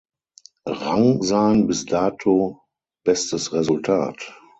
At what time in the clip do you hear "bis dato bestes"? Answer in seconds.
1.67-3.53